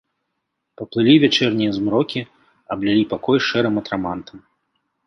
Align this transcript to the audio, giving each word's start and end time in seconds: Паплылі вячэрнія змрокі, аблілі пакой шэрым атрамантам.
Паплылі 0.81 1.13
вячэрнія 1.25 1.75
змрокі, 1.77 2.25
аблілі 2.77 3.03
пакой 3.17 3.39
шэрым 3.51 3.75
атрамантам. 3.85 4.37